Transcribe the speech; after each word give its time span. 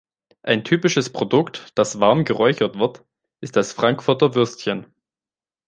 Ein 0.41 0.63
typisches 0.63 1.11
Produkt, 1.11 1.73
das 1.75 1.99
warm 1.99 2.25
geräuchert 2.25 2.79
wird, 2.79 3.05
ist 3.39 3.55
das 3.55 3.71
Frankfurter 3.71 4.33
Würstchen. 4.33 4.87